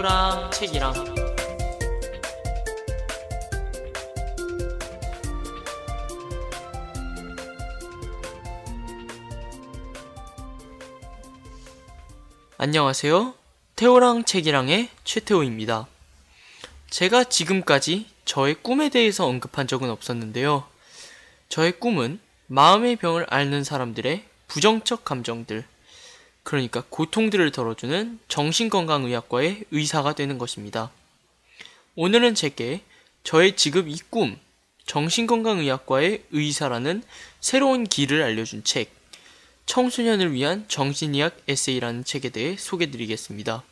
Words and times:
태우랑 0.00 0.50
책이랑 0.50 0.94
안녕하세요. 12.56 13.34
태호랑 13.76 14.24
책이랑의 14.24 14.88
최태호입니다. 15.04 15.86
제가 16.88 17.24
지금까지 17.24 18.06
저의 18.24 18.54
꿈에 18.54 18.88
대해서 18.88 19.26
언급한 19.26 19.66
적은 19.66 19.90
없었는데요. 19.90 20.64
저의 21.50 21.72
꿈은 21.72 22.20
마음의 22.46 22.96
병을 22.96 23.26
앓는 23.28 23.64
사람들의 23.64 24.24
부정적 24.48 25.04
감정들, 25.04 25.66
그러니까 26.42 26.82
고통들을 26.88 27.50
덜어주는 27.52 28.18
정신건강의학과의 28.28 29.64
의사가 29.70 30.14
되는 30.14 30.38
것입니다. 30.38 30.90
오늘은 31.96 32.34
제게 32.34 32.82
저의 33.24 33.56
지금 33.56 33.88
이 33.88 33.96
꿈, 34.10 34.38
정신건강의학과의 34.86 36.24
의사라는 36.30 37.02
새로운 37.40 37.84
길을 37.84 38.22
알려준 38.22 38.64
책, 38.64 38.92
청소년을 39.66 40.32
위한 40.32 40.64
정신의학 40.68 41.36
에세이라는 41.46 42.04
책에 42.04 42.30
대해 42.30 42.56
소개드리겠습니다. 42.56 43.62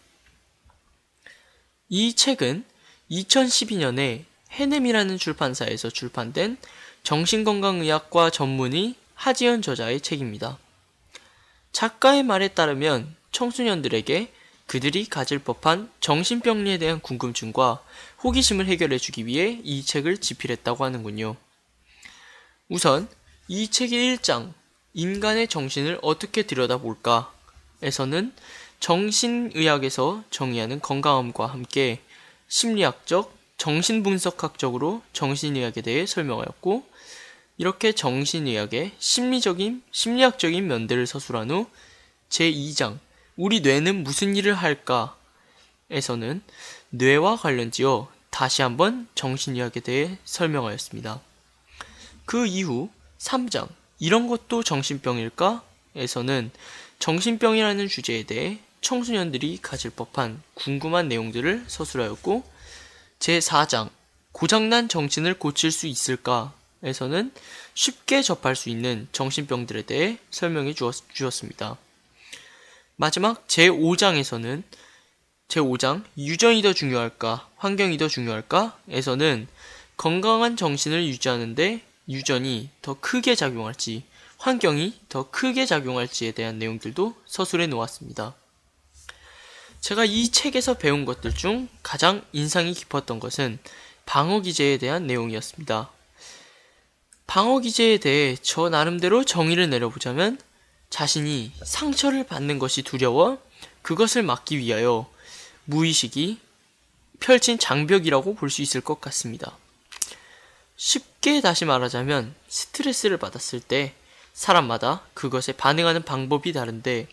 이 1.88 2.14
책은 2.14 2.64
2012년에 3.10 4.24
해냄이라는 4.50 5.18
출판사에서 5.18 5.90
출판된 5.90 6.58
정신건강의학과 7.02 8.30
전문의 8.30 8.94
하지연 9.14 9.62
저자의 9.62 10.00
책입니다. 10.00 10.58
작가의 11.72 12.22
말에 12.22 12.48
따르면 12.48 13.14
청소년들에게 13.32 14.32
그들이 14.66 15.06
가질 15.06 15.38
법한 15.38 15.90
정신병리에 16.00 16.78
대한 16.78 17.00
궁금증과 17.00 17.82
호기심을 18.22 18.66
해결해 18.66 18.98
주기 18.98 19.26
위해 19.26 19.60
이 19.64 19.82
책을 19.82 20.18
집필했다고 20.18 20.84
하는군요. 20.84 21.36
우선 22.68 23.08
이 23.48 23.68
책의 23.68 24.18
1장 24.18 24.52
인간의 24.92 25.48
정신을 25.48 25.98
어떻게 26.02 26.42
들여다볼까? 26.42 27.32
에서는 27.82 28.32
정신의학에서 28.80 30.24
정의하는 30.30 30.80
건강함과 30.80 31.46
함께 31.46 32.00
심리학적, 32.48 33.36
정신분석학적으로 33.56 35.02
정신의학에 35.12 35.80
대해 35.80 36.04
설명하였고, 36.06 36.84
이렇게 37.58 37.92
정신의학의 37.92 38.92
심리적인, 39.00 39.82
심리학적인 39.90 40.66
면들을 40.66 41.06
서술한 41.08 41.50
후 41.50 41.66
제2장, 42.30 42.98
우리 43.36 43.60
뇌는 43.60 44.04
무슨 44.04 44.36
일을 44.36 44.54
할까? 44.54 45.16
에서는 45.90 46.42
뇌와 46.90 47.36
관련지어 47.36 48.08
다시 48.30 48.62
한번 48.62 49.08
정신의학에 49.16 49.80
대해 49.80 50.18
설명하였습니다. 50.24 51.20
그 52.24 52.46
이후 52.46 52.90
3장, 53.18 53.68
이런 53.98 54.28
것도 54.28 54.62
정신병일까? 54.62 55.64
에서는 55.96 56.52
정신병이라는 57.00 57.88
주제에 57.88 58.22
대해 58.22 58.60
청소년들이 58.82 59.58
가질 59.60 59.90
법한 59.90 60.42
궁금한 60.54 61.08
내용들을 61.08 61.64
서술하였고, 61.66 62.44
제4장, 63.18 63.90
고장난 64.30 64.88
정신을 64.88 65.40
고칠 65.40 65.72
수 65.72 65.88
있을까? 65.88 66.52
에서는 66.82 67.32
쉽게 67.74 68.22
접할 68.22 68.54
수 68.56 68.68
있는 68.68 69.08
정신병들에 69.12 69.82
대해 69.82 70.18
설명해 70.30 70.74
주었 70.74 70.94
습니다. 71.32 71.76
마지막 72.96 73.46
제5장에서는 73.46 74.62
제5장, 75.48 76.04
유전이 76.18 76.62
더 76.62 76.72
중요할까? 76.72 77.48
환경이 77.56 77.96
더 77.96 78.06
중요할까? 78.06 78.78
에서는 78.90 79.48
건강한 79.96 80.56
정신을 80.56 81.06
유지하는데 81.06 81.80
유전이 82.08 82.70
더 82.82 82.94
크게 83.00 83.34
작용할지, 83.34 84.04
환경이 84.38 84.94
더 85.08 85.30
크게 85.30 85.66
작용할지에 85.66 86.32
대한 86.32 86.58
내용들도 86.58 87.14
서술해 87.26 87.66
놓았습니다. 87.66 88.34
제가 89.80 90.04
이 90.04 90.28
책에서 90.28 90.74
배운 90.74 91.04
것들 91.04 91.34
중 91.34 91.68
가장 91.82 92.24
인상이 92.32 92.74
깊었던 92.74 93.20
것은 93.20 93.58
방어 94.06 94.40
기제에 94.40 94.78
대한 94.78 95.06
내용이었습니다. 95.06 95.90
방어 97.28 97.58
기제에 97.60 97.98
대해 97.98 98.36
저 98.40 98.70
나름대로 98.70 99.22
정의를 99.22 99.68
내려보자면 99.68 100.40
자신이 100.88 101.52
상처를 101.62 102.24
받는 102.26 102.58
것이 102.58 102.82
두려워 102.82 103.38
그것을 103.82 104.22
막기 104.22 104.56
위하여 104.56 105.08
무의식이 105.66 106.40
펼친 107.20 107.58
장벽이라고 107.58 108.34
볼 108.34 108.48
수 108.48 108.62
있을 108.62 108.80
것 108.80 108.98
같습니다. 109.02 109.58
쉽게 110.76 111.42
다시 111.42 111.66
말하자면 111.66 112.34
스트레스를 112.48 113.18
받았을 113.18 113.60
때 113.60 113.92
사람마다 114.32 115.02
그것에 115.12 115.52
반응하는 115.52 116.04
방법이 116.04 116.54
다른데 116.54 117.08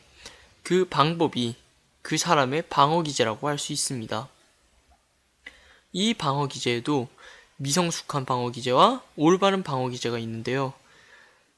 그 0.64 0.86
방법이 0.86 1.56
그 2.02 2.18
사람의 2.18 2.64
방어 2.70 3.02
기제라고 3.03 3.50
할 3.50 3.59
수 3.59 3.74
있습니다. 3.74 4.30
이 5.92 6.14
방어 6.14 6.47
기제에도 6.47 7.09
미성숙한 7.57 8.25
방어 8.25 8.49
기제와 8.49 9.01
올바른 9.16 9.63
방어 9.63 9.88
기제가 9.89 10.19
있는데요. 10.19 10.73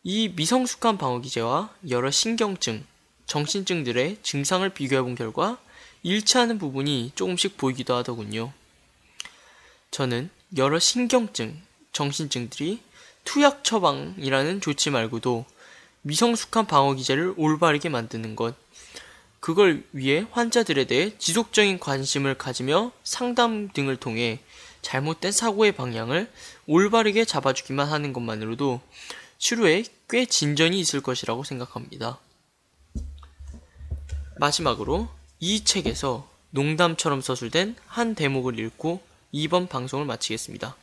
이 0.04 0.30
미성숙한 0.30 0.98
방어 0.98 1.20
기제와 1.20 1.74
여러 1.90 2.12
신경증, 2.12 2.86
정신증들의 3.26 4.20
증상을 4.22 4.70
비교해 4.70 5.02
본 5.02 5.16
결과 5.16 5.58
일치하는 6.04 6.60
부분이 6.60 7.14
조금씩 7.16 7.58
보이기도 7.58 7.96
하더군요. 7.96 8.54
저는 9.92 10.30
여러 10.56 10.80
신경증, 10.80 11.62
정신증들이 11.92 12.80
투약 13.26 13.64
처방이라는 13.64 14.62
조치 14.62 14.90
말고도 14.90 15.46
미성숙한 16.04 16.68
방어 16.68 16.94
기제를 16.94 17.34
올바르게 17.36 17.90
만드는 17.90 18.36
것, 18.36 18.56
그걸 19.40 19.84
위해 19.92 20.26
환자들에 20.32 20.86
대해 20.86 21.18
지속적인 21.18 21.80
관심을 21.80 22.38
가지며 22.38 22.92
상담 23.04 23.70
등을 23.74 23.98
통해 23.98 24.40
잘못된 24.88 25.34
사고의 25.34 25.74
방향을 25.74 26.32
올바르게 26.66 27.26
잡아주기만 27.26 27.90
하는 27.90 28.14
것만으로도 28.14 28.80
치료에 29.38 29.84
꽤 30.10 30.26
진전이 30.26 30.80
있을 30.80 31.02
것이라고 31.02 31.44
생각합니다. 31.44 32.20
마지막으로 34.38 35.10
이 35.42 35.66
책에서 35.66 36.32
농담처럼 36.52 37.20
서술된 37.20 37.76
한 37.86 38.16
대목을 38.16 38.58
읽고 38.60 39.04
이번 39.34 39.68
방송을 39.68 40.06
마치겠습니다. 40.06 40.78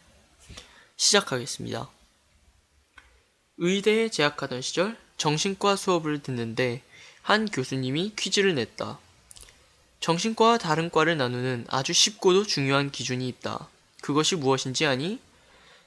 시작하겠습니다. 0.97 1.89
의대에 3.57 4.11
재학하던 4.11 4.61
시절 4.61 4.99
정신과 5.17 5.77
수업을 5.77 6.23
듣는데 6.23 6.83
한 7.23 7.47
교수님이 7.47 8.13
퀴즈를 8.19 8.55
냈다. 8.55 8.99
정신과와 10.01 10.59
다른 10.59 10.91
과를 10.91 11.17
나누는 11.17 11.65
아주 11.71 11.95
쉽고도 11.95 12.45
중요한 12.45 12.91
기준이 12.91 13.27
있다. 13.29 13.71
그것이 14.05 14.37
무엇인지 14.37 14.85
아니? 14.85 15.19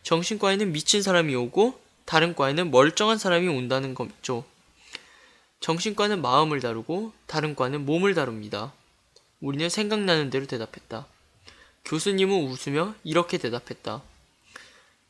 정신과에는 0.01 0.72
미친 0.72 1.03
사람이 1.03 1.35
오고 1.35 1.79
다른 2.05 2.33
과에는 2.33 2.72
멀쩡한 2.72 3.19
사람이 3.19 3.47
온다는 3.47 3.94
거죠. 3.94 4.44
정신과는 5.59 6.24
마음을 6.24 6.59
다루고 6.59 7.13
다른 7.27 7.56
과는 7.56 7.86
몸을 7.86 8.15
다룹니다. 8.15 8.74
우리는 9.39 9.69
생각나는 9.69 10.31
대로 10.31 10.47
대답했다. 10.47 11.06
교수님은 11.86 12.47
웃으며 12.47 12.95
이렇게 13.03 13.38
대답했다. 13.38 14.01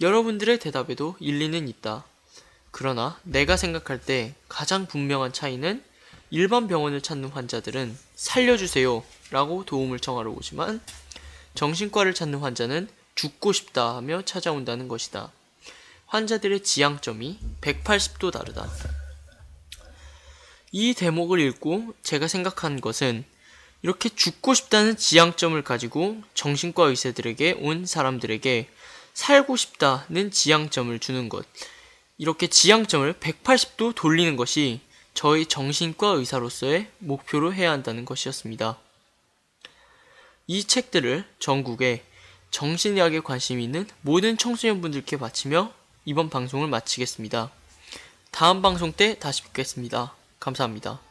여러분들의 0.01 0.59
대답에도 0.59 1.15
일리는 1.21 1.69
있다. 1.69 2.03
그러나 2.71 3.17
내가 3.23 3.55
생각할 3.55 4.01
때 4.01 4.35
가장 4.49 4.85
분명한 4.85 5.31
차이는 5.31 5.81
일반 6.29 6.67
병원을 6.67 6.99
찾는 6.99 7.29
환자들은 7.29 7.97
살려주세요 8.15 9.01
라고 9.31 9.63
도움을 9.63 10.01
청하러 10.01 10.29
오지만 10.31 10.81
정신과를 11.57 12.13
찾는 12.13 12.37
환자는 12.37 12.87
죽고 13.15 13.51
싶다 13.51 13.95
하며 13.95 14.21
찾아온다는 14.21 14.87
것이다. 14.87 15.31
환자들의 16.05 16.61
지향점이 16.61 17.39
180도 17.61 18.31
다르다. 18.31 18.69
이 20.71 20.93
대목을 20.93 21.39
읽고 21.39 21.95
제가 22.03 22.27
생각한 22.27 22.79
것은 22.79 23.25
이렇게 23.81 24.07
죽고 24.07 24.53
싶다는 24.53 24.97
지향점을 24.97 25.59
가지고 25.63 26.21
정신과 26.35 26.85
의사들에게 26.89 27.53
온 27.61 27.87
사람들에게 27.87 28.69
살고 29.15 29.55
싶다는 29.55 30.29
지향점을 30.29 30.99
주는 30.99 31.27
것. 31.27 31.43
이렇게 32.19 32.45
지향점을 32.45 33.11
180도 33.13 33.95
돌리는 33.95 34.35
것이 34.35 34.79
저희 35.15 35.47
정신과 35.47 36.07
의사로서의 36.09 36.91
목표로 36.99 37.51
해야 37.51 37.71
한다는 37.71 38.05
것이었습니다. 38.05 38.77
이 40.47 40.63
책들을 40.63 41.25
전국에 41.39 42.03
정신의학에 42.51 43.19
관심이 43.19 43.63
있는 43.63 43.85
모든 44.01 44.37
청소년분들께 44.37 45.17
바치며 45.17 45.73
이번 46.05 46.29
방송을 46.29 46.69
마치겠습니다. 46.69 47.51
다음 48.31 48.61
방송 48.61 48.93
때 48.93 49.19
다시 49.19 49.43
뵙겠습니다. 49.43 50.15
감사합니다. 50.39 51.06